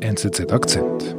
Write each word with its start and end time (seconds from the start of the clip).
NZZ 0.00 0.52
Akzent. 0.52 1.16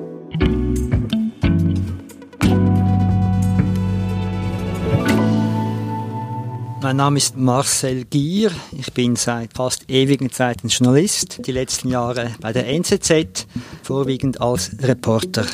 Mein 6.81 6.95
Name 6.95 7.17
ist 7.17 7.35
Marcel 7.35 8.05
Gier. 8.05 8.51
Ich 8.71 8.93
bin 8.93 9.17
seit 9.17 9.53
fast 9.53 9.89
ewigen 9.89 10.31
Zeiten 10.31 10.69
Journalist. 10.69 11.45
Die 11.45 11.51
letzten 11.51 11.89
Jahre 11.89 12.31
bei 12.39 12.53
der 12.53 12.67
NZZ, 12.67 13.47
vorwiegend 13.83 14.39
als 14.39 14.71
Reporter. 14.81 15.45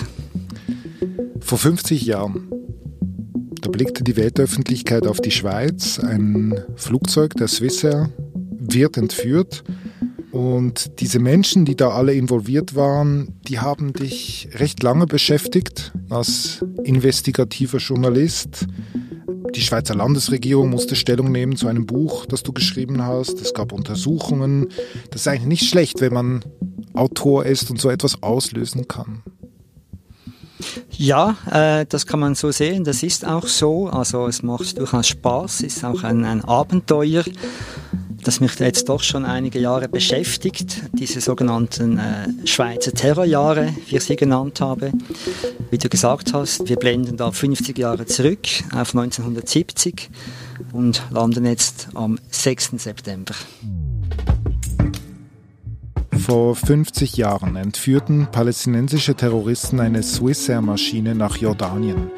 Vor 1.39 1.57
50 1.57 2.05
Jahren, 2.05 2.47
da 3.61 3.71
blickte 3.71 4.03
die 4.03 4.17
Weltöffentlichkeit 4.17 5.07
auf 5.07 5.19
die 5.19 5.31
Schweiz. 5.31 5.99
Ein 5.99 6.63
Flugzeug, 6.75 7.33
der 7.33 7.47
Swissair, 7.47 8.11
wird 8.59 8.97
entführt. 8.97 9.63
Und 10.35 10.99
diese 10.99 11.19
Menschen, 11.19 11.63
die 11.63 11.77
da 11.77 11.91
alle 11.91 12.13
involviert 12.13 12.75
waren, 12.75 13.39
die 13.47 13.59
haben 13.59 13.93
dich 13.93 14.49
recht 14.55 14.83
lange 14.83 15.05
beschäftigt 15.05 15.93
als 16.09 16.61
investigativer 16.83 17.77
Journalist. 17.77 18.67
Die 19.55 19.61
Schweizer 19.61 19.95
Landesregierung 19.95 20.69
musste 20.69 20.97
Stellung 20.97 21.31
nehmen 21.31 21.55
zu 21.55 21.69
einem 21.69 21.85
Buch, 21.85 22.25
das 22.25 22.43
du 22.43 22.51
geschrieben 22.51 23.01
hast. 23.01 23.39
Es 23.39 23.53
gab 23.53 23.71
Untersuchungen. 23.71 24.67
Das 25.09 25.21
ist 25.21 25.29
eigentlich 25.29 25.47
nicht 25.47 25.69
schlecht, 25.69 26.01
wenn 26.01 26.11
man 26.11 26.43
Autor 26.93 27.45
ist 27.45 27.71
und 27.71 27.79
so 27.79 27.89
etwas 27.89 28.21
auslösen 28.21 28.89
kann. 28.89 29.23
Ja, 30.91 31.37
äh, 31.49 31.85
das 31.87 32.05
kann 32.05 32.19
man 32.19 32.35
so 32.35 32.51
sehen. 32.51 32.83
Das 32.83 33.03
ist 33.03 33.25
auch 33.25 33.47
so. 33.47 33.87
Also 33.87 34.27
es 34.27 34.43
macht 34.43 34.77
durchaus 34.79 35.07
Spaß, 35.07 35.61
ist 35.61 35.85
auch 35.85 36.03
ein, 36.03 36.25
ein 36.25 36.43
Abenteuer 36.43 37.23
das 38.25 38.39
mich 38.39 38.57
jetzt 38.59 38.89
doch 38.89 39.03
schon 39.03 39.23
einige 39.23 39.59
Jahre 39.59 39.87
beschäftigt, 39.87 40.81
diese 40.93 41.21
sogenannten 41.21 41.99
äh, 41.99 42.47
Schweizer 42.47 42.91
Terrorjahre, 42.91 43.73
wie 43.87 43.97
ich 43.97 44.03
sie 44.03 44.15
genannt 44.15 44.61
habe. 44.61 44.91
Wie 45.69 45.77
du 45.77 45.89
gesagt 45.89 46.33
hast, 46.33 46.67
wir 46.67 46.77
blenden 46.77 47.17
da 47.17 47.31
50 47.31 47.77
Jahre 47.77 48.05
zurück 48.07 48.47
auf 48.73 48.95
1970 48.95 50.09
und 50.73 51.03
landen 51.11 51.45
jetzt 51.45 51.89
am 51.93 52.17
6. 52.31 52.71
September. 52.77 53.35
Vor 56.17 56.55
50 56.55 57.17
Jahren 57.17 57.55
entführten 57.55 58.27
palästinensische 58.31 59.13
Terroristen 59.13 59.79
eine 59.79 60.01
Swissair-Maschine 60.01 61.13
nach 61.13 61.37
Jordanien. 61.37 62.09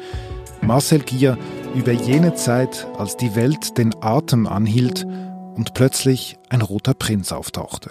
Marcel 0.62 1.00
Gier 1.00 1.36
über 1.74 1.92
jene 1.92 2.34
Zeit, 2.34 2.86
als 2.96 3.18
die 3.18 3.34
Welt 3.36 3.76
den 3.76 3.94
Atem 4.00 4.46
anhielt 4.46 5.06
und 5.58 5.74
plötzlich 5.74 6.38
ein 6.48 6.62
roter 6.62 6.94
Prinz 6.94 7.32
auftauchte. 7.32 7.90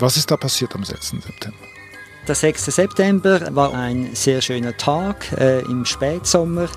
Was 0.00 0.16
ist 0.16 0.30
da 0.30 0.36
passiert 0.36 0.74
am 0.74 0.84
6. 0.84 1.10
September? 1.10 1.58
Der 2.26 2.34
6. 2.34 2.66
September 2.66 3.54
war 3.54 3.72
ein 3.72 4.14
sehr 4.14 4.40
schöner 4.40 4.76
Tag 4.76 5.30
äh, 5.38 5.60
im 5.60 5.84
Spätsommer. 5.84 6.68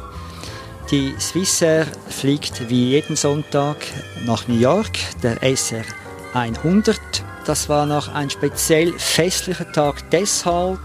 Die 0.92 1.16
Swissair 1.20 1.88
fliegt 2.08 2.70
wie 2.70 2.90
jeden 2.92 3.16
Sonntag 3.16 3.78
nach 4.26 4.48
New 4.48 4.60
York, 4.60 5.00
der 5.24 5.42
SR 5.42 5.86
100. 6.34 7.00
Das 7.46 7.68
war 7.68 7.88
noch 7.88 8.14
ein 8.14 8.30
speziell 8.30 8.94
festlicher 9.00 9.72
Tag 9.72 10.08
deshalb, 10.12 10.80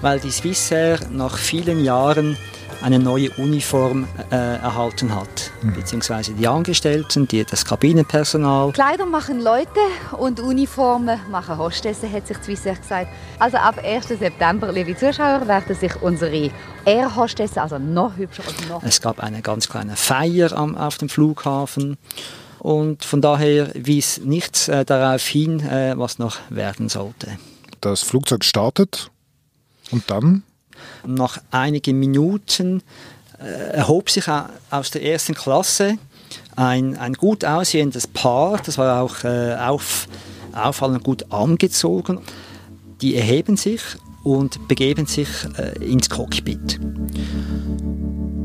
weil 0.00 0.18
die 0.18 0.32
Swissair 0.32 0.98
nach 1.10 1.38
vielen 1.38 1.84
Jahren 1.84 2.36
eine 2.82 2.98
neue 2.98 3.30
Uniform 3.32 4.06
äh, 4.30 4.36
erhalten 4.36 5.14
hat, 5.14 5.50
mhm. 5.62 5.74
beziehungsweise 5.74 6.32
die 6.32 6.46
Angestellten, 6.46 7.26
die, 7.28 7.44
das 7.44 7.64
Kabinenpersonal. 7.64 8.72
Kleider 8.72 9.06
machen 9.06 9.40
Leute 9.40 9.80
und 10.18 10.40
Uniformen 10.40 11.18
machen 11.30 11.58
Hostessen, 11.58 12.12
hat 12.12 12.26
sich 12.26 12.36
Swissair 12.38 12.76
gesagt. 12.76 13.08
Also 13.38 13.56
ab 13.56 13.80
1. 13.82 14.08
September, 14.08 14.72
liebe 14.72 14.96
Zuschauer, 14.96 15.46
werden 15.46 15.74
sich 15.74 15.94
unsere 16.02 16.50
Air-Hostessen 16.84 17.58
also 17.58 17.78
noch 17.78 18.16
hübscher 18.16 18.42
und 18.46 18.68
noch... 18.68 18.82
Es 18.82 19.00
gab 19.00 19.20
eine 19.20 19.42
ganz 19.42 19.68
kleine 19.68 19.96
Feier 19.96 20.52
am, 20.52 20.76
auf 20.76 20.98
dem 20.98 21.08
Flughafen 21.08 21.96
und 22.58 23.04
von 23.04 23.20
daher 23.20 23.70
wies 23.74 24.18
nichts 24.18 24.68
äh, 24.68 24.84
darauf 24.84 25.26
hin, 25.26 25.60
äh, 25.60 25.94
was 25.96 26.18
noch 26.18 26.36
werden 26.50 26.88
sollte. 26.88 27.38
Das 27.80 28.02
Flugzeug 28.02 28.44
startet 28.44 29.10
und 29.90 30.10
dann? 30.10 30.42
Nach 31.06 31.38
einigen 31.50 31.98
Minuten 31.98 32.82
äh, 33.38 33.76
erhob 33.76 34.10
sich 34.10 34.24
aus 34.70 34.90
der 34.90 35.02
ersten 35.02 35.34
Klasse 35.34 35.98
ein, 36.56 36.96
ein 36.96 37.14
gut 37.14 37.44
aussehendes 37.44 38.06
Paar, 38.06 38.60
das 38.64 38.78
war 38.78 39.02
auch 39.02 39.24
äh, 39.24 39.54
auf, 39.54 40.08
auffallend 40.52 41.04
gut 41.04 41.30
angezogen. 41.30 42.20
Die 43.02 43.14
erheben 43.14 43.56
sich 43.56 43.82
und 44.24 44.66
begeben 44.68 45.06
sich 45.06 45.28
äh, 45.58 45.84
ins 45.84 46.08
Cockpit. 46.08 46.80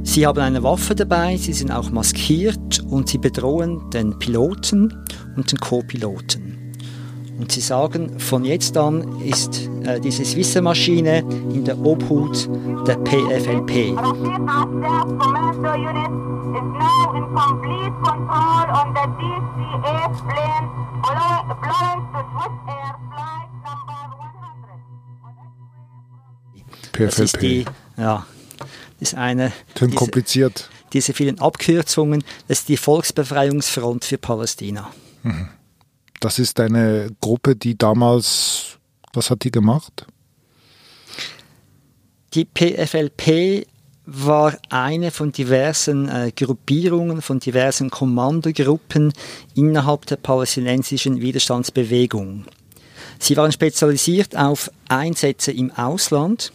Sie 0.04 0.28
haben 0.28 0.40
eine 0.40 0.62
Waffe 0.62 0.94
dabei, 0.94 1.38
sie 1.38 1.54
sind 1.54 1.72
auch 1.72 1.90
maskiert 1.90 2.82
und 2.82 3.08
sie 3.08 3.18
bedrohen 3.18 3.90
den 3.92 4.20
Piloten 4.20 5.06
und 5.38 5.52
den 5.52 5.60
Co-Piloten. 5.60 6.74
Und 7.40 7.52
sie 7.52 7.62
sagen, 7.62 8.20
von 8.20 8.44
jetzt 8.44 8.78
an 8.78 9.22
ist 9.22 9.71
diese 10.04 10.26
Swisser-Maschine 10.26 11.20
in 11.54 11.66
der 11.66 11.80
Obhut 11.80 12.50
der 12.88 12.98
PFLP. 12.98 13.96
PFLP. 13.96 14.22
Das 26.98 27.20
ist 27.20 27.42
die, 27.42 27.66
ja, 27.98 28.26
ist 29.00 29.16
eine. 29.16 29.52
Klingt 29.76 29.96
kompliziert. 29.96 30.70
Diese 30.94 31.14
vielen 31.14 31.40
Abkürzungen, 31.40 32.24
das 32.48 32.60
ist 32.60 32.70
die 32.70 32.78
Volksbefreiungsfront 32.78 34.06
für 34.06 34.18
Palästina. 34.18 34.92
Mhm. 35.24 35.50
Das 36.20 36.38
ist 36.38 36.60
eine 36.60 37.10
Gruppe, 37.22 37.56
die 37.56 37.78
damals, 37.78 38.71
was 39.14 39.30
hat 39.30 39.44
die 39.44 39.52
gemacht? 39.52 40.06
Die 42.34 42.46
PFLP 42.46 43.68
war 44.06 44.58
eine 44.70 45.12
von 45.12 45.32
diversen 45.32 46.10
äh, 46.10 46.32
Gruppierungen, 46.36 47.22
von 47.22 47.40
diversen 47.40 47.90
Kommandogruppen 47.90 49.14
innerhalb 49.56 50.06
der 50.06 50.16
palästinensischen 50.18 51.22
Widerstandsbewegung. 51.22 52.46
Sie 53.20 53.38
waren 53.38 53.52
spezialisiert 53.52 54.36
auf 54.36 54.72
Einsätze 54.88 55.52
im 55.52 55.72
Ausland 55.72 56.52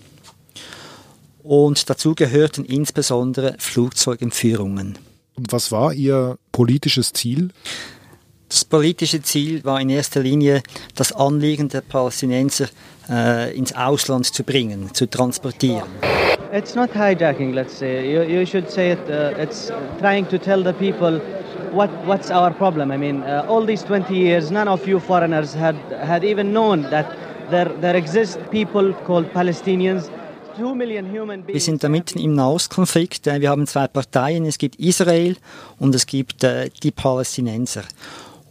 und 1.42 1.88
dazu 1.88 2.14
gehörten 2.14 2.64
insbesondere 2.64 3.54
Flugzeugentführungen. 3.58 4.98
Und 5.36 5.52
was 5.52 5.70
war 5.70 5.92
Ihr 5.92 6.38
politisches 6.50 7.12
Ziel? 7.12 7.50
Das 8.48 8.64
politische 8.64 9.20
Ziel 9.22 9.64
war 9.64 9.80
in 9.80 9.90
erster 9.90 10.20
Linie, 10.20 10.62
das 10.94 11.12
Anliegen 11.12 11.68
der 11.68 11.80
Palästinenser 11.80 12.66
äh, 13.10 13.56
ins 13.56 13.74
Ausland 13.74 14.26
zu 14.26 14.44
bringen, 14.44 14.94
zu 14.94 15.06
transportieren. 15.06 15.88
It's 16.52 16.76
not 16.76 16.90
hijacking, 16.94 17.52
let's 17.52 17.76
say. 17.76 18.08
You, 18.08 18.22
you 18.22 18.46
should 18.46 18.70
say 18.70 18.92
it. 18.92 19.00
Uh, 19.08 19.38
it's 19.40 19.72
trying 19.98 20.28
to 20.28 20.38
tell 20.38 20.62
the 20.62 20.72
people 20.72 21.20
what 21.72 21.90
what's 22.06 22.30
our 22.30 22.52
problem. 22.52 22.92
I 22.92 22.96
mean, 22.96 23.22
uh, 23.22 23.44
all 23.48 23.66
these 23.66 23.84
20 23.84 24.14
years, 24.14 24.50
none 24.50 24.68
of 24.68 24.86
you 24.86 25.00
foreigners 25.00 25.52
had 25.52 25.74
had 26.00 26.24
even 26.24 26.52
known 26.52 26.82
that 26.90 27.06
there 27.50 27.70
there 27.80 27.96
exist 27.96 28.38
people 28.50 28.94
called 29.04 29.32
Palestinians. 29.32 30.08
Wir 30.58 31.60
sind 31.60 31.84
da 31.84 31.90
mitten 31.90 32.18
im 32.18 32.32
Nahostkonflikt. 32.32 33.26
Äh, 33.26 33.42
wir 33.42 33.50
haben 33.50 33.66
zwei 33.66 33.88
Parteien. 33.88 34.46
Es 34.46 34.56
gibt 34.56 34.76
Israel 34.76 35.36
und 35.78 35.94
es 35.94 36.06
gibt 36.06 36.44
äh, 36.44 36.70
die 36.82 36.92
Palästinenser. 36.92 37.82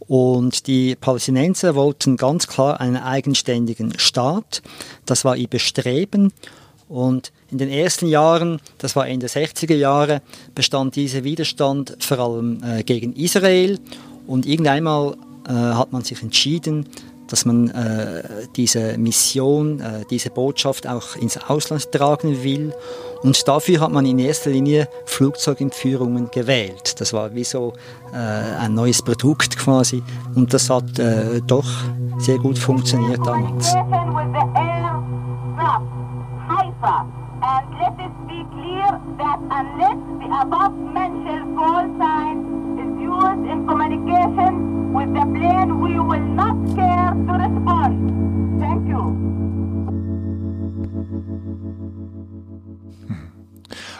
Und 0.08 0.66
die 0.66 0.94
Palästinenser 0.94 1.74
wollten 1.74 2.16
ganz 2.16 2.46
klar 2.46 2.80
einen 2.80 2.96
eigenständigen 2.96 3.98
Staat. 3.98 4.62
Das 5.04 5.24
war 5.24 5.36
ihr 5.36 5.48
Bestreben. 5.48 6.32
Und 6.88 7.32
in 7.50 7.58
den 7.58 7.68
ersten 7.68 8.06
Jahren, 8.06 8.60
das 8.78 8.94
war 8.94 9.08
Ende 9.08 9.26
der 9.26 9.44
60er 9.44 9.74
Jahre, 9.74 10.22
bestand 10.54 10.94
dieser 10.94 11.24
Widerstand 11.24 11.96
vor 11.98 12.18
allem 12.20 12.62
äh, 12.62 12.84
gegen 12.84 13.12
Israel. 13.14 13.80
Und 14.28 14.46
irgendeinmal 14.46 15.16
äh, 15.48 15.52
hat 15.52 15.92
man 15.92 16.02
sich 16.02 16.22
entschieden, 16.22 16.88
dass 17.28 17.44
man 17.44 17.70
äh, 17.70 18.22
diese 18.56 18.98
Mission, 18.98 19.80
äh, 19.80 20.04
diese 20.10 20.30
Botschaft 20.30 20.86
auch 20.86 21.16
ins 21.16 21.38
Ausland 21.38 21.90
tragen 21.92 22.42
will. 22.42 22.72
Und 23.22 23.48
dafür 23.48 23.80
hat 23.80 23.92
man 23.92 24.06
in 24.06 24.18
erster 24.18 24.50
Linie 24.50 24.88
Flugzeugentführungen 25.06 26.30
gewählt. 26.30 27.00
Das 27.00 27.12
war 27.12 27.34
wie 27.34 27.44
so 27.44 27.72
äh, 28.12 28.16
ein 28.16 28.74
neues 28.74 29.02
Produkt 29.02 29.56
quasi. 29.58 30.02
Und 30.34 30.52
das 30.54 30.70
hat 30.70 30.98
äh, 30.98 31.40
doch 31.46 31.68
sehr 32.18 32.38
gut 32.38 32.58
funktioniert 32.58 33.20
damals. 33.26 33.74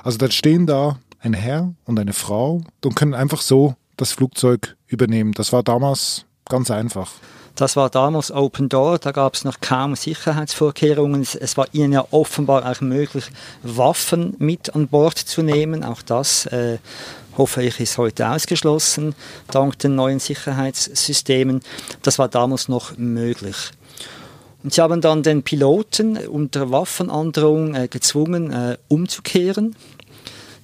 Also 0.06 0.18
dann 0.18 0.30
stehen 0.30 0.68
da 0.68 1.00
ein 1.18 1.32
Herr 1.32 1.74
und 1.84 1.98
eine 1.98 2.12
Frau 2.12 2.62
und 2.84 2.94
können 2.94 3.12
einfach 3.12 3.40
so 3.40 3.74
das 3.96 4.12
Flugzeug 4.12 4.76
übernehmen. 4.86 5.32
Das 5.32 5.52
war 5.52 5.64
damals 5.64 6.26
ganz 6.48 6.70
einfach. 6.70 7.10
Das 7.56 7.74
war 7.74 7.90
damals 7.90 8.30
Open 8.30 8.68
Door, 8.68 9.00
da 9.00 9.10
gab 9.10 9.34
es 9.34 9.42
noch 9.42 9.60
kaum 9.60 9.96
Sicherheitsvorkehrungen. 9.96 11.22
Es 11.22 11.56
war 11.56 11.66
ihnen 11.72 11.92
ja 11.92 12.04
offenbar 12.12 12.70
auch 12.70 12.80
möglich, 12.80 13.24
Waffen 13.64 14.36
mit 14.38 14.76
an 14.76 14.86
Bord 14.86 15.18
zu 15.18 15.42
nehmen. 15.42 15.82
Auch 15.82 16.02
das, 16.02 16.46
äh, 16.46 16.78
hoffe 17.36 17.64
ich, 17.64 17.80
ist 17.80 17.98
heute 17.98 18.28
ausgeschlossen, 18.28 19.16
dank 19.50 19.76
den 19.80 19.96
neuen 19.96 20.20
Sicherheitssystemen. 20.20 21.62
Das 22.02 22.20
war 22.20 22.28
damals 22.28 22.68
noch 22.68 22.96
möglich. 22.96 23.72
Und 24.66 24.72
sie 24.72 24.80
haben 24.80 25.00
dann 25.00 25.22
den 25.22 25.44
Piloten 25.44 26.16
unter 26.16 26.72
Waffenandrohung 26.72 27.76
äh, 27.76 27.86
gezwungen, 27.86 28.50
äh, 28.50 28.76
umzukehren 28.88 29.76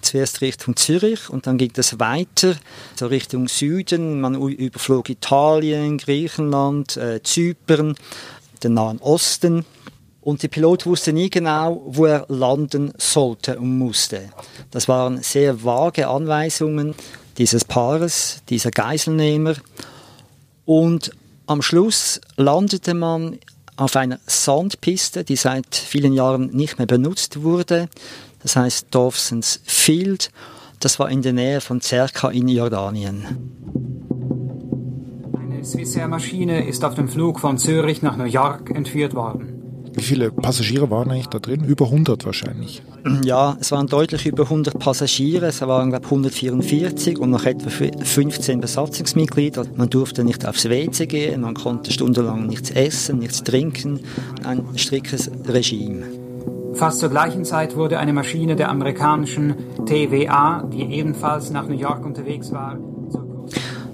zuerst 0.00 0.40
Richtung 0.40 0.75
Zürich 0.75 1.31
und 1.31 1.46
dann 1.46 1.56
ging 1.56 1.70
es 1.76 2.00
weiter, 2.00 2.56
so 2.96 3.06
Richtung 3.06 3.46
Süden. 3.46 4.20
Man 4.20 4.34
überflog 4.34 5.08
Italien, 5.08 5.99
Griechenland, 5.99 6.96
äh, 6.96 7.22
Zypern, 7.22 7.94
den 8.64 8.75
Nahen 8.75 8.99
Osten. 8.99 9.64
Und 10.20 10.43
der 10.43 10.48
Pilot 10.48 10.84
wusste 10.84 11.12
nie 11.12 11.31
genau, 11.31 11.84
wo 11.87 12.06
er 12.06 12.26
landen 12.28 12.93
sollte 12.98 13.56
und 13.60 13.78
musste. 13.78 14.31
Das 14.72 14.88
waren 14.88 15.22
sehr 15.22 15.62
vage 15.62 16.08
Anweisungen 16.08 16.96
dieses 17.38 17.64
Paares, 17.64 18.43
dieser 18.48 18.72
Geiselnehmer. 18.72 19.55
Und 20.64 21.12
am 21.46 21.62
Schluss 21.62 22.20
landete 22.37 22.94
man 22.94 23.38
auf 23.76 23.96
einer 23.96 24.20
Sandpiste, 24.26 25.24
die 25.24 25.36
seit 25.36 25.74
vielen 25.74 26.12
Jahren 26.12 26.50
nicht 26.50 26.78
mehr 26.78 26.86
benutzt 26.86 27.42
wurde 27.42 27.88
das 28.42 28.56
heißt 28.56 28.88
Dawson's 28.90 29.60
Field. 29.64 30.30
Das 30.80 30.98
war 30.98 31.10
in 31.10 31.22
der 31.22 31.32
Nähe 31.32 31.60
von 31.60 31.80
Zerka 31.80 32.30
in 32.30 32.48
Jordanien. 32.48 33.24
Eine 35.38 35.64
Swissair-Maschine 35.64 36.66
ist 36.66 36.84
auf 36.84 36.94
dem 36.94 37.08
Flug 37.08 37.38
von 37.38 37.56
Zürich 37.58 38.02
nach 38.02 38.16
New 38.16 38.24
York 38.24 38.70
entführt 38.70 39.14
worden. 39.14 39.51
Wie 39.94 40.02
viele 40.02 40.30
Passagiere 40.30 40.90
waren 40.90 41.10
eigentlich 41.10 41.26
da 41.26 41.38
drin? 41.38 41.64
Über 41.64 41.86
100 41.86 42.24
wahrscheinlich. 42.24 42.82
Ja, 43.24 43.56
es 43.60 43.72
waren 43.72 43.86
deutlich 43.86 44.26
über 44.26 44.44
100 44.44 44.78
Passagiere. 44.78 45.46
Es 45.46 45.60
waren, 45.60 45.90
glaube 45.90 46.04
ich, 46.04 46.10
144 46.10 47.18
und 47.18 47.30
noch 47.30 47.44
etwa 47.44 47.68
15 47.68 48.60
Besatzungsmitglieder. 48.60 49.64
Man 49.76 49.90
durfte 49.90 50.24
nicht 50.24 50.46
aufs 50.46 50.68
WC 50.68 51.06
gehen, 51.06 51.42
man 51.42 51.54
konnte 51.54 51.92
stundenlang 51.92 52.46
nichts 52.46 52.70
essen, 52.70 53.18
nichts 53.18 53.42
trinken. 53.42 54.00
Ein 54.44 54.64
striktes 54.76 55.30
Regime. 55.46 56.04
Fast 56.74 57.00
zur 57.00 57.10
gleichen 57.10 57.44
Zeit 57.44 57.76
wurde 57.76 57.98
eine 57.98 58.14
Maschine 58.14 58.56
der 58.56 58.70
amerikanischen 58.70 59.54
TVA, 59.84 60.62
die 60.72 60.84
ebenfalls 60.84 61.50
nach 61.50 61.68
New 61.68 61.76
York 61.76 62.04
unterwegs 62.04 62.50
war. 62.50 62.78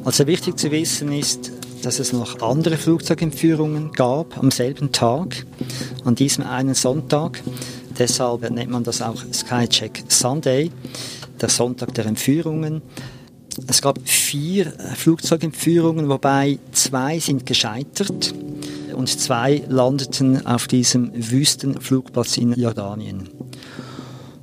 Also 0.05 0.27
wichtig 0.27 0.59
zu 0.59 0.71
wissen 0.71 1.13
ist, 1.13 1.51
dass 1.83 1.99
es 1.99 2.13
noch 2.13 2.41
andere 2.41 2.77
Flugzeugentführungen 2.77 3.93
gab 3.93 4.39
am 4.39 4.51
selben 4.51 4.93
Tag, 4.93 5.45
an 6.09 6.15
diesem 6.15 6.45
einen 6.45 6.75
Sonntag. 6.75 7.43
Deshalb 7.99 8.51
nennt 8.51 8.71
man 8.71 8.83
das 8.83 9.03
auch 9.03 9.23
Skycheck 9.33 10.05
Sunday, 10.09 10.71
der 11.41 11.51
Sonntag 11.51 11.95
der 11.95 12.07
Entführungen. 12.07 12.81
Es 13.67 13.83
gab 13.83 13.99
vier 14.09 14.73
Flugzeugentführungen, 14.97 16.09
wobei 16.09 16.59
zwei 16.73 17.19
sind 17.19 17.45
gescheitert 17.45 18.33
und 18.95 19.09
zwei 19.09 19.63
landeten 19.69 20.47
auf 20.47 20.67
diesem 20.67 21.13
Wüstenflugplatz 21.15 22.39
in 22.39 22.55
Jordanien. 22.55 23.29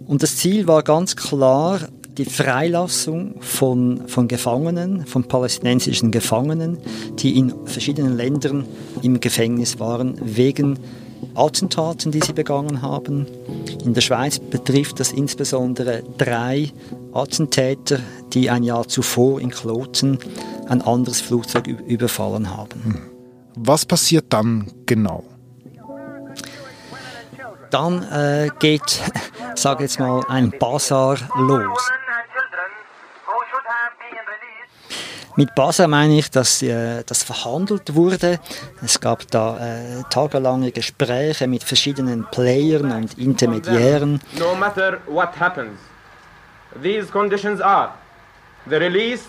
Und 0.06 0.22
das 0.22 0.38
Ziel 0.38 0.68
war 0.68 0.84
ganz 0.84 1.16
klar 1.16 1.80
die 2.18 2.26
Freilassung 2.26 3.42
von, 3.42 4.08
von 4.08 4.28
Gefangenen, 4.28 5.06
von 5.08 5.24
palästinensischen 5.24 6.12
Gefangenen, 6.12 6.78
die 7.18 7.38
in 7.38 7.54
verschiedenen 7.66 8.16
Ländern 8.16 8.66
im 9.02 9.20
Gefängnis 9.20 9.80
waren, 9.80 10.20
wegen 10.24 10.78
Attentaten, 11.34 12.12
die 12.12 12.22
sie 12.22 12.34
begangen 12.34 12.82
haben. 12.82 13.28
In 13.84 13.94
der 13.94 14.02
Schweiz 14.02 14.40
betrifft 14.40 15.00
das 15.00 15.12
insbesondere 15.12 16.04
drei 16.18 16.72
Attentäter, 17.14 18.00
die 18.34 18.50
ein 18.50 18.64
Jahr 18.64 18.88
zuvor 18.88 19.40
in 19.40 19.50
Kloten 19.50 20.20
ein 20.68 20.82
anderes 20.82 21.22
Flugzeug 21.22 21.68
überfallen 21.68 22.56
haben. 22.56 22.84
Hm. 22.84 23.02
Was 23.58 23.86
passiert 23.86 24.26
dann 24.30 24.72
genau? 24.86 25.24
Dann 27.72 28.04
äh, 28.04 28.50
geht, 28.60 29.02
sage 29.56 29.84
jetzt 29.84 30.00
mal, 30.00 30.24
ein 30.28 30.54
Bazar 30.60 31.18
los. 31.38 31.90
Mit 35.38 35.54
Basar 35.54 35.88
meine 35.88 36.18
ich, 36.18 36.32
dass 36.32 36.62
äh, 36.62 37.04
das 37.06 37.24
verhandelt 37.24 37.94
wurde. 37.94 38.40
Es 38.84 39.00
gab 39.00 39.30
da 39.32 39.58
äh, 39.58 40.04
tagelange 40.10 40.72
Gespräche 40.72 41.48
mit 41.48 41.64
verschiedenen 41.64 42.26
Playern 42.32 42.92
und 42.92 43.18
Intermediären. 43.18 44.22
No 44.40 44.56
matter 44.56 45.00
what 45.08 45.38
happens, 45.40 45.78
these 46.82 47.08
conditions 47.08 47.60
are 47.60 47.90
the 48.70 48.76
release 48.76 49.24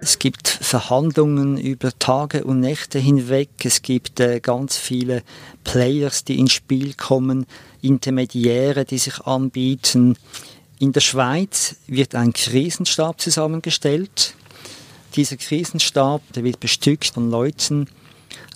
es 0.00 0.18
gibt 0.18 0.46
Verhandlungen 0.46 1.56
über 1.56 1.90
Tage 1.98 2.44
und 2.44 2.60
Nächte 2.60 2.98
hinweg. 2.98 3.48
Es 3.64 3.80
gibt 3.80 4.20
äh, 4.20 4.40
ganz 4.40 4.76
viele 4.76 5.22
Players, 5.64 6.24
die 6.24 6.38
ins 6.38 6.52
Spiel 6.52 6.92
kommen, 6.94 7.46
Intermediäre, 7.80 8.84
die 8.84 8.98
sich 8.98 9.20
anbieten. 9.20 10.16
In 10.78 10.92
der 10.92 11.00
Schweiz 11.00 11.76
wird 11.86 12.14
ein 12.14 12.34
Krisenstab 12.34 13.20
zusammengestellt. 13.20 14.34
Dieser 15.14 15.36
Krisenstab 15.36 16.22
der 16.34 16.44
wird 16.44 16.60
bestückt 16.60 17.06
von 17.06 17.30
Leuten 17.30 17.88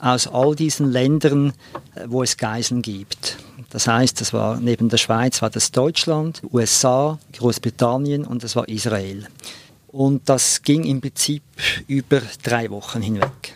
aus 0.01 0.27
all 0.27 0.55
diesen 0.55 0.91
Ländern, 0.91 1.53
äh, 1.95 2.05
wo 2.07 2.23
es 2.23 2.37
Geiseln 2.37 2.83
gibt. 2.83 3.39
Das 3.71 3.87
heißt, 3.87 4.21
das 4.21 4.33
war 4.33 4.61
neben 4.61 4.89
der 4.89 4.99
Schweiz 4.99 5.41
war 5.41 5.49
das 5.49 5.71
Deutschland, 5.71 6.43
USA, 6.53 7.19
Großbritannien 7.33 8.25
und 8.25 8.45
das 8.45 8.55
war 8.55 8.69
Israel. 8.69 9.27
Und 9.89 10.29
das 10.29 10.63
ging 10.63 10.85
im 10.85 11.01
Prinzip 11.01 11.43
über 11.87 12.21
drei 12.43 12.71
Wochen 12.71 13.01
hinweg. 13.01 13.55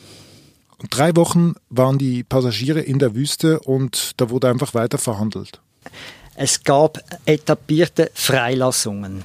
Und 0.78 0.96
drei 0.96 1.16
Wochen 1.16 1.54
waren 1.70 1.98
die 1.98 2.22
Passagiere 2.22 2.80
in 2.80 2.98
der 2.98 3.14
Wüste 3.14 3.60
und 3.60 4.12
da 4.18 4.30
wurde 4.30 4.48
einfach 4.48 4.74
weiter 4.74 4.98
verhandelt. 4.98 5.60
Es 6.34 6.62
gab 6.62 6.98
etablierte 7.24 8.10
Freilassungen. 8.14 9.24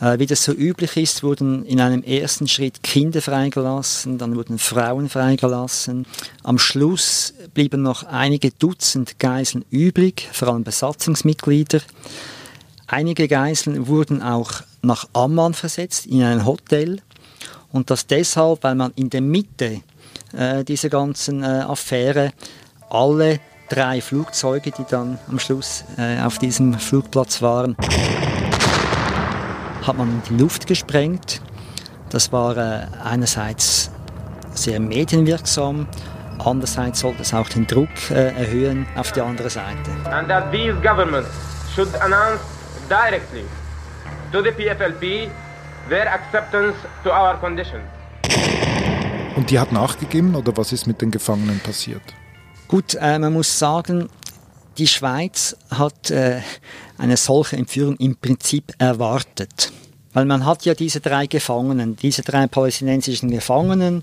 Äh, 0.00 0.18
wie 0.18 0.26
das 0.26 0.44
so 0.44 0.52
üblich 0.52 0.96
ist, 0.96 1.22
wurden 1.22 1.64
in 1.64 1.80
einem 1.80 2.02
ersten 2.02 2.48
Schritt 2.48 2.82
Kinder 2.82 3.22
freigelassen, 3.22 4.18
dann 4.18 4.36
wurden 4.36 4.58
Frauen 4.58 5.08
freigelassen. 5.08 6.06
Am 6.42 6.58
Schluss 6.58 7.32
blieben 7.54 7.82
noch 7.82 8.04
einige 8.04 8.50
Dutzend 8.50 9.18
Geiseln 9.18 9.64
übrig, 9.70 10.28
vor 10.32 10.48
allem 10.48 10.64
Besatzungsmitglieder. 10.64 11.80
Einige 12.86 13.26
Geiseln 13.26 13.86
wurden 13.86 14.22
auch 14.22 14.52
nach 14.82 15.08
Amman 15.12 15.54
versetzt, 15.54 16.06
in 16.06 16.22
ein 16.22 16.44
Hotel. 16.44 17.00
Und 17.72 17.90
das 17.90 18.06
deshalb, 18.06 18.62
weil 18.62 18.74
man 18.74 18.92
in 18.96 19.10
der 19.10 19.22
Mitte 19.22 19.80
äh, 20.32 20.62
dieser 20.64 20.88
ganzen 20.88 21.42
äh, 21.42 21.46
Affäre 21.46 22.32
alle 22.90 23.40
drei 23.68 24.00
Flugzeuge, 24.00 24.70
die 24.70 24.84
dann 24.88 25.18
am 25.28 25.38
Schluss 25.38 25.84
äh, 25.98 26.20
auf 26.20 26.38
diesem 26.38 26.74
Flugplatz 26.74 27.42
waren, 27.42 27.76
hat 29.86 29.96
man 29.96 30.08
in 30.08 30.22
die 30.28 30.42
Luft 30.42 30.66
gesprengt. 30.66 31.40
Das 32.10 32.32
war 32.32 32.56
äh, 32.56 32.86
einerseits 33.04 33.90
sehr 34.52 34.80
medienwirksam, 34.80 35.86
andererseits 36.38 37.00
sollte 37.00 37.22
es 37.22 37.34
auch 37.34 37.48
den 37.48 37.66
Druck 37.66 37.88
äh, 38.10 38.32
erhöhen 38.32 38.86
auf 38.96 39.12
die 39.12 39.20
andere 39.20 39.50
Seite. 39.50 39.90
And 40.10 40.28
that 40.28 40.50
these 40.50 40.74
governments 40.82 41.28
should 41.74 41.94
announce 42.00 42.40
directly 42.88 43.44
to 44.32 44.42
the 44.42 44.50
PFLP 44.50 45.30
their 45.88 46.12
acceptance 46.12 46.76
to 47.04 47.10
our 47.10 47.34
conditions. 47.38 47.84
Und 49.36 49.50
die 49.50 49.58
hat 49.58 49.70
nachgegeben 49.70 50.34
oder 50.34 50.56
was 50.56 50.72
ist 50.72 50.86
mit 50.86 51.02
den 51.02 51.10
Gefangenen 51.10 51.60
passiert? 51.60 52.02
Gut, 52.68 52.94
äh, 52.94 53.18
man 53.18 53.34
muss 53.34 53.58
sagen, 53.58 54.08
die 54.78 54.86
Schweiz 54.86 55.56
hat 55.70 56.10
äh, 56.10 56.40
eine 56.98 57.16
solche 57.16 57.56
Entführung 57.56 57.96
im 57.96 58.16
Prinzip 58.16 58.72
erwartet. 58.78 59.72
Weil 60.12 60.24
man 60.24 60.46
hat 60.46 60.64
ja 60.64 60.74
diese 60.74 61.00
drei 61.00 61.26
Gefangenen, 61.26 61.96
diese 61.96 62.22
drei 62.22 62.46
palästinensischen 62.46 63.30
Gefangenen 63.30 64.02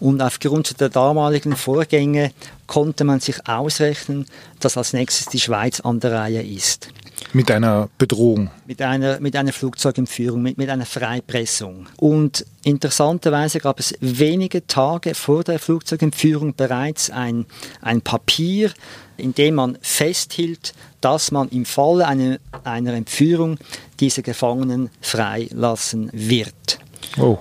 und 0.00 0.20
aufgrund 0.20 0.80
der 0.80 0.88
damaligen 0.88 1.54
Vorgänge 1.54 2.32
konnte 2.66 3.04
man 3.04 3.20
sich 3.20 3.46
ausrechnen, 3.46 4.26
dass 4.58 4.76
als 4.76 4.92
nächstes 4.92 5.26
die 5.26 5.38
Schweiz 5.38 5.78
an 5.80 6.00
der 6.00 6.12
Reihe 6.12 6.42
ist. 6.42 6.88
Mit 7.34 7.50
einer 7.50 7.88
Bedrohung. 7.96 8.50
Mit 8.66 8.82
einer, 8.82 9.18
mit 9.20 9.34
einer 9.36 9.52
Flugzeugentführung, 9.52 10.42
mit, 10.42 10.58
mit 10.58 10.68
einer 10.68 10.84
Freipressung. 10.84 11.86
Und 11.96 12.44
interessanterweise 12.62 13.58
gab 13.58 13.80
es 13.80 13.94
wenige 14.00 14.66
Tage 14.66 15.14
vor 15.14 15.42
der 15.42 15.58
Flugzeugentführung 15.58 16.54
bereits 16.54 17.10
ein, 17.10 17.46
ein 17.80 18.02
Papier, 18.02 18.70
in 19.16 19.34
dem 19.34 19.54
man 19.54 19.78
festhielt, 19.80 20.74
dass 21.00 21.30
man 21.30 21.48
im 21.48 21.64
Falle 21.64 22.06
einer, 22.06 22.38
einer 22.64 22.92
Entführung 22.92 23.58
diese 23.98 24.22
Gefangenen 24.22 24.90
freilassen 25.00 26.10
wird. 26.12 26.80
Oh 27.18 27.38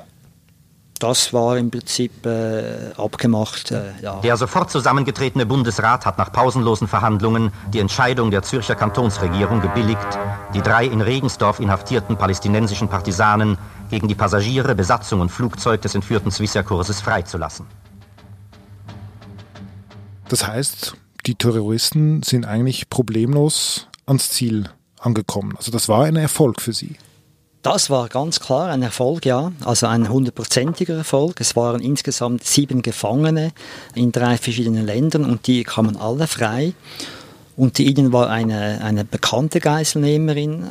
das 1.01 1.33
war 1.33 1.57
im 1.57 1.71
Prinzip 1.71 2.25
äh, 2.25 2.91
abgemacht. 2.95 3.71
Äh, 3.71 3.91
ja. 4.01 4.19
Der 4.21 4.37
sofort 4.37 4.69
zusammengetretene 4.69 5.45
Bundesrat 5.45 6.05
hat 6.05 6.17
nach 6.17 6.31
pausenlosen 6.31 6.87
Verhandlungen 6.87 7.51
die 7.73 7.79
Entscheidung 7.79 8.29
der 8.29 8.43
Zürcher 8.43 8.75
Kantonsregierung 8.75 9.61
gebilligt, 9.61 10.19
die 10.53 10.61
drei 10.61 10.85
in 10.85 11.01
Regensdorf 11.01 11.59
inhaftierten 11.59 12.17
palästinensischen 12.17 12.87
Partisanen 12.87 13.57
gegen 13.89 14.07
die 14.07 14.15
Passagiere, 14.15 14.75
Besatzung 14.75 15.21
und 15.21 15.29
Flugzeug 15.29 15.81
des 15.81 15.95
entführten 15.95 16.31
Swissair-Kurses 16.31 17.01
freizulassen. 17.01 17.65
Das 20.29 20.47
heißt, 20.47 20.95
die 21.25 21.35
Terroristen 21.35 22.23
sind 22.23 22.45
eigentlich 22.45 22.89
problemlos 22.89 23.87
ans 24.05 24.29
Ziel 24.29 24.69
angekommen. 24.99 25.55
Also 25.57 25.71
das 25.71 25.89
war 25.89 26.05
ein 26.05 26.15
Erfolg 26.15 26.61
für 26.61 26.73
sie. 26.73 26.95
Das 27.61 27.91
war 27.91 28.09
ganz 28.09 28.39
klar 28.39 28.69
ein 28.69 28.81
Erfolg, 28.81 29.25
ja. 29.25 29.51
Also 29.63 29.85
ein 29.85 30.09
hundertprozentiger 30.09 30.95
Erfolg. 30.95 31.39
Es 31.41 31.55
waren 31.55 31.79
insgesamt 31.81 32.43
sieben 32.43 32.81
Gefangene 32.81 33.51
in 33.93 34.11
drei 34.11 34.37
verschiedenen 34.37 34.85
Ländern 34.85 35.25
und 35.25 35.45
die 35.45 35.63
kamen 35.63 35.95
alle 35.95 36.25
frei. 36.25 36.73
Unter 37.57 37.83
ihnen 37.83 38.11
war 38.11 38.29
eine, 38.29 38.81
eine 38.83 39.05
bekannte 39.05 39.59
Geiselnehmerin, 39.59 40.65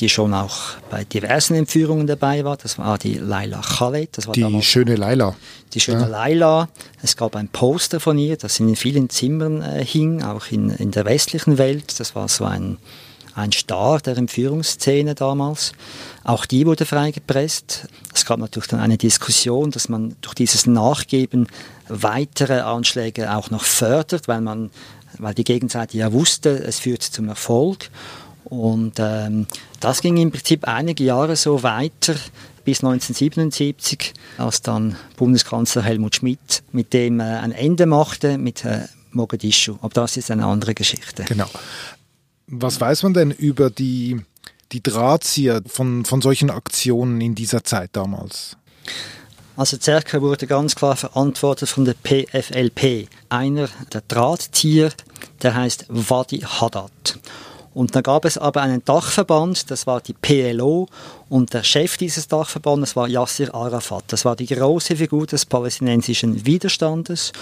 die 0.00 0.10
schon 0.10 0.34
auch 0.34 0.74
bei 0.90 1.04
diversen 1.04 1.54
Entführungen 1.54 2.06
dabei 2.06 2.44
war. 2.44 2.58
Das 2.58 2.78
war 2.78 2.98
die 2.98 3.14
Laila 3.14 3.62
Khaled. 3.62 4.18
Das 4.18 4.26
war 4.26 4.34
die 4.34 4.62
schöne 4.62 4.96
Laila. 4.96 5.34
Die 5.72 5.80
schöne 5.80 6.02
ja. 6.02 6.06
Laila. 6.06 6.68
Es 7.00 7.16
gab 7.16 7.36
ein 7.36 7.48
Poster 7.48 8.00
von 8.00 8.18
ihr, 8.18 8.36
das 8.36 8.60
in 8.60 8.76
vielen 8.76 9.08
Zimmern 9.08 9.62
äh, 9.62 9.82
hing, 9.82 10.22
auch 10.22 10.50
in, 10.50 10.68
in 10.70 10.90
der 10.90 11.06
westlichen 11.06 11.56
Welt. 11.56 11.98
Das 11.98 12.14
war 12.14 12.28
so 12.28 12.44
ein 12.44 12.76
ein 13.36 13.52
Star 13.52 14.00
der 14.00 14.16
Entführungsszene 14.16 15.14
damals. 15.14 15.72
Auch 16.24 16.46
die 16.46 16.66
wurde 16.66 16.86
freigepresst. 16.86 17.86
Es 18.14 18.24
gab 18.24 18.38
natürlich 18.38 18.68
dann 18.68 18.80
eine 18.80 18.96
Diskussion, 18.96 19.70
dass 19.70 19.88
man 19.88 20.16
durch 20.22 20.34
dieses 20.34 20.66
Nachgeben 20.66 21.46
weitere 21.88 22.60
Anschläge 22.60 23.34
auch 23.34 23.50
noch 23.50 23.64
fördert, 23.64 24.26
weil 24.26 24.40
man, 24.40 24.70
weil 25.18 25.34
die 25.34 25.44
Gegenseite 25.44 25.98
ja 25.98 26.12
wusste, 26.12 26.64
es 26.64 26.78
führt 26.78 27.02
zum 27.02 27.28
Erfolg. 27.28 27.90
Und 28.44 28.94
ähm, 28.98 29.46
das 29.80 30.00
ging 30.00 30.16
im 30.16 30.30
Prinzip 30.30 30.66
einige 30.66 31.04
Jahre 31.04 31.36
so 31.36 31.62
weiter 31.62 32.14
bis 32.64 32.78
1977, 32.78 34.14
als 34.38 34.62
dann 34.62 34.96
Bundeskanzler 35.16 35.82
Helmut 35.82 36.16
Schmidt 36.16 36.62
mit 36.72 36.92
dem 36.92 37.20
äh, 37.20 37.24
ein 37.24 37.52
Ende 37.52 37.86
machte 37.86 38.38
mit 38.38 38.64
äh, 38.64 38.86
Mogadischu. 39.10 39.76
Aber 39.82 39.92
das 39.92 40.16
ist 40.16 40.30
eine 40.30 40.46
andere 40.46 40.74
Geschichte. 40.74 41.24
Genau. 41.24 41.48
Was 42.48 42.80
weiß 42.80 43.02
man 43.02 43.14
denn 43.14 43.30
über 43.32 43.70
die, 43.70 44.20
die 44.72 44.82
Drahtzieher 44.82 45.62
von, 45.66 46.04
von 46.04 46.22
solchen 46.22 46.50
Aktionen 46.50 47.20
in 47.20 47.34
dieser 47.34 47.64
Zeit 47.64 47.90
damals? 47.92 48.56
Also 49.56 49.78
Zerker 49.78 50.20
wurde 50.22 50.46
ganz 50.46 50.74
klar 50.74 50.96
verantwortet 50.96 51.68
von 51.68 51.84
der 51.84 51.94
PFLP. 51.94 53.08
Einer 53.30 53.68
der 53.92 54.02
Drahtzieher, 54.06 54.90
der 55.42 55.54
heißt 55.54 55.86
Wadi 55.88 56.40
Haddad. 56.40 57.18
Und 57.76 57.94
dann 57.94 58.02
gab 58.02 58.24
es 58.24 58.38
aber 58.38 58.62
einen 58.62 58.82
Dachverband, 58.86 59.70
das 59.70 59.86
war 59.86 60.00
die 60.00 60.14
PLO, 60.14 60.88
und 61.28 61.52
der 61.52 61.62
Chef 61.62 61.98
dieses 61.98 62.26
Dachverbandes 62.26 62.96
war 62.96 63.06
Yasser 63.06 63.54
Arafat. 63.54 64.04
Das 64.08 64.24
war 64.24 64.34
die 64.34 64.46
große 64.46 64.96
Figur 64.96 65.26
des 65.26 65.44
palästinensischen 65.44 66.46
Widerstandes. 66.46 67.32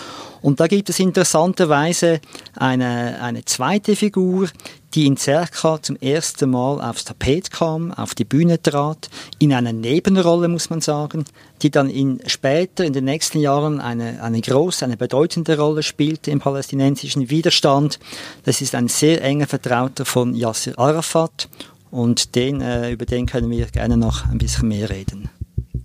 Und 0.43 0.59
da 0.59 0.67
gibt 0.67 0.89
es 0.89 0.99
interessanterweise 0.99 2.21
eine, 2.57 3.23
eine 3.23 3.45
zweite 3.45 3.95
Figur, 3.95 4.49
die 4.95 5.07
in 5.07 5.17
Cerca 5.17 5.83
zum 5.83 5.97
ersten 5.97 6.51
Mal 6.51 6.81
aufs 6.81 7.05
Tapet 7.05 7.51
kam, 7.51 7.93
auf 7.93 8.15
die 8.15 8.25
Bühne 8.25 8.63
trat, 8.63 9.11
in 9.39 9.53
einer 9.53 9.73
Nebenrolle, 9.73 10.49
muss 10.49 10.71
man 10.71 10.81
sagen, 10.81 11.25
die 11.63 11.71
dann 11.71 11.91
in, 11.91 12.21
später 12.27 12.85
in 12.85 12.93
den 12.93 13.05
nächsten 13.05 13.41
Jahren 13.41 13.81
eine, 13.81 14.23
eine 14.23 14.41
große, 14.41 14.85
eine 14.85 14.97
bedeutende 14.97 15.59
Rolle 15.59 15.83
spielte 15.83 16.31
im 16.31 16.39
palästinensischen 16.39 17.29
Widerstand. 17.31 17.99
Das 18.45 18.61
ist 18.61 18.75
ein 18.75 18.89
sehr 18.89 19.23
enger 19.23 19.47
Vertrauter 19.47 20.05
von 20.05 20.35
Yasser 20.35 20.79
Arafat 20.79 21.49
und 21.91 22.35
den, 22.35 22.61
äh, 22.61 22.91
über 22.91 23.07
den 23.07 23.27
können 23.27 23.51
wir 23.51 23.67
gerne 23.67 23.97
noch 23.97 24.27
ein 24.27 24.39
bisschen 24.39 24.69
mehr 24.69 24.91
reden. 24.91 25.29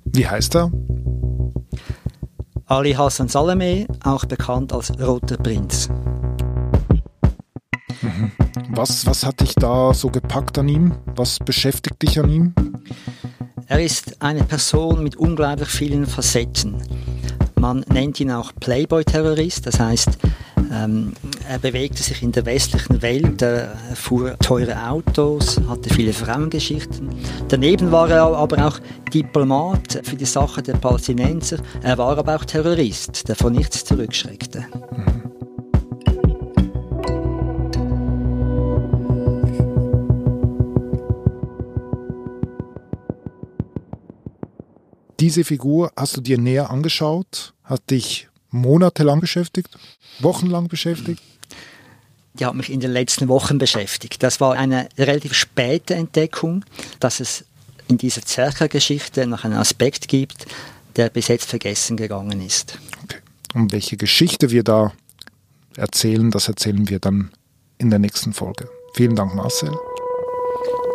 Wie 0.05 0.27
heißt 0.27 0.55
er? 0.55 0.71
Ali 2.65 2.93
Hassan 2.93 3.27
Salameh, 3.27 3.87
auch 4.03 4.25
bekannt 4.25 4.73
als 4.73 4.91
Roter 4.99 5.37
Prinz. 5.37 5.89
Mhm. 8.01 8.31
Was, 8.69 9.05
was 9.05 9.25
hat 9.25 9.41
dich 9.41 9.53
da 9.55 9.93
so 9.93 10.09
gepackt 10.09 10.57
an 10.57 10.69
ihm? 10.69 10.93
Was 11.15 11.39
beschäftigt 11.39 12.01
dich 12.01 12.19
an 12.19 12.29
ihm? 12.29 12.53
Er 13.67 13.83
ist 13.83 14.21
eine 14.21 14.43
Person 14.43 15.03
mit 15.03 15.15
unglaublich 15.15 15.69
vielen 15.69 16.05
Facetten. 16.05 16.81
Man 17.55 17.85
nennt 17.91 18.19
ihn 18.19 18.31
auch 18.31 18.51
Playboy-Terrorist, 18.59 19.67
das 19.67 19.79
heißt, 19.79 20.17
ähm, 20.71 21.13
er 21.47 21.59
bewegte 21.59 22.01
sich 22.01 22.21
in 22.21 22.31
der 22.31 22.45
westlichen 22.45 23.01
Welt, 23.01 23.41
er 23.41 23.75
fuhr 23.95 24.37
teure 24.39 24.87
Autos, 24.87 25.59
hatte 25.67 25.93
viele 25.93 26.13
Frauengeschichten. 26.13 27.09
Daneben 27.47 27.91
war 27.91 28.09
er 28.09 28.23
aber 28.23 28.65
auch 28.65 28.79
Diplomat 29.13 30.01
für 30.03 30.15
die 30.15 30.25
Sache 30.25 30.61
der 30.61 30.73
Palästinenser. 30.73 31.57
Er 31.81 31.97
war 31.97 32.17
aber 32.17 32.35
auch 32.35 32.45
Terrorist, 32.45 33.27
der 33.27 33.35
vor 33.35 33.49
nichts 33.49 33.83
zurückschreckte. 33.83 34.65
Mhm. 34.95 35.18
Diese 45.19 45.43
Figur 45.43 45.91
hast 45.95 46.15
du 46.15 46.21
dir 46.21 46.37
näher 46.37 46.69
angeschaut, 46.69 47.53
hat 47.63 47.89
dich 47.89 48.27
monatelang 48.51 49.19
beschäftigt, 49.19 49.77
wochenlang 50.19 50.67
beschäftigt? 50.67 51.21
Die 52.33 52.45
hat 52.45 52.55
mich 52.55 52.71
in 52.71 52.79
den 52.79 52.91
letzten 52.91 53.27
Wochen 53.27 53.57
beschäftigt. 53.57 54.23
Das 54.23 54.39
war 54.39 54.53
eine 54.53 54.87
relativ 54.97 55.33
späte 55.33 55.95
Entdeckung, 55.95 56.63
dass 56.99 57.19
es 57.19 57.43
in 57.89 57.97
dieser 57.97 58.21
Zerker-Geschichte 58.21 59.27
noch 59.27 59.43
einen 59.43 59.55
Aspekt 59.55 60.07
gibt, 60.07 60.45
der 60.95 61.09
bis 61.09 61.27
jetzt 61.27 61.49
vergessen 61.49 61.97
gegangen 61.97 62.39
ist. 62.41 62.77
Okay. 63.03 63.17
Und 63.53 63.71
welche 63.71 63.97
Geschichte 63.97 64.51
wir 64.51 64.63
da 64.63 64.93
erzählen, 65.75 66.31
das 66.31 66.47
erzählen 66.47 66.87
wir 66.87 66.99
dann 66.99 67.31
in 67.77 67.89
der 67.89 67.99
nächsten 67.99 68.33
Folge. 68.33 68.69
Vielen 68.93 69.15
Dank, 69.15 69.35
Marcel. 69.35 69.75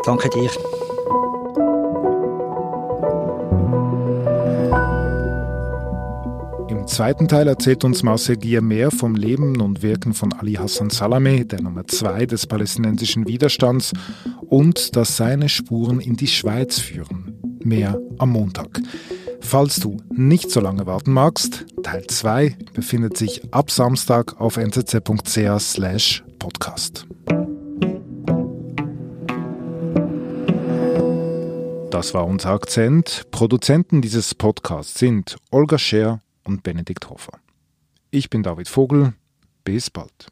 Danke 0.05 0.29
dir. 0.31 0.51
Zweiten 6.95 7.27
Teil 7.27 7.49
erzählt 7.49 7.83
uns 7.83 8.05
Marcel 8.05 8.37
Gier 8.37 8.63
mehr 8.63 8.93
vom 8.93 9.17
Leben 9.17 9.61
und 9.61 9.83
Wirken 9.83 10.15
von 10.15 10.33
Ali 10.33 10.53
Hassan 10.53 10.91
Salameh, 10.91 11.43
der 11.43 11.61
Nummer 11.61 11.85
zwei 11.89 12.25
des 12.25 12.47
palästinensischen 12.47 13.27
Widerstands, 13.27 13.93
und 14.43 14.95
dass 14.95 15.17
seine 15.17 15.49
Spuren 15.49 15.99
in 15.99 16.15
die 16.15 16.29
Schweiz 16.29 16.79
führen. 16.79 17.35
Mehr 17.65 17.99
am 18.19 18.31
Montag. 18.31 18.81
Falls 19.41 19.81
du 19.81 19.97
nicht 20.09 20.53
so 20.53 20.61
lange 20.61 20.87
warten 20.87 21.13
magst, 21.13 21.67
Teil 21.83 22.07
2 22.07 22.57
befindet 22.75 23.17
sich 23.17 23.43
ab 23.53 23.73
Samstag 23.73 24.41
auf 24.41 24.57
nzz.ch 24.57 26.23
podcast. 26.39 27.09
Das 31.91 32.15
war 32.15 32.25
unser 32.25 32.51
Akzent. 32.51 33.25
Produzenten 33.33 34.01
dieses 34.01 34.37
Podcasts 34.37 35.01
sind 35.01 35.37
Olga 35.51 35.79
Scher 35.79 36.21
und 36.45 36.63
Benedikt 36.63 37.11
Hofer. 37.11 37.39
Ich 38.11 38.31
bin 38.31 38.43
David 38.43 38.69
Vogel. 38.69 39.15
Bis 39.65 39.91
bald. 39.91 40.29